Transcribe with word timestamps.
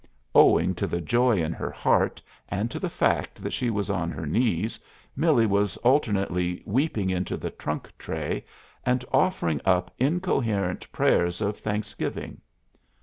Owing 0.33 0.73
to 0.77 0.87
the 0.87 0.99
joy 0.99 1.43
in 1.43 1.53
her 1.53 1.69
heart 1.69 2.23
and 2.49 2.71
to 2.71 2.79
the 2.79 2.89
fact 2.89 3.43
that 3.43 3.53
she 3.53 3.69
was 3.69 3.91
on 3.91 4.09
her 4.09 4.25
knees, 4.25 4.79
Millie 5.15 5.45
was 5.45 5.77
alternately 5.77 6.63
weeping 6.65 7.11
into 7.11 7.37
the 7.37 7.51
trunk 7.51 7.93
tray 7.99 8.43
and 8.83 9.05
offering 9.13 9.61
up 9.63 9.93
incoherent 9.99 10.91
prayers 10.91 11.39
of 11.39 11.59
thanksgiving. 11.59 12.41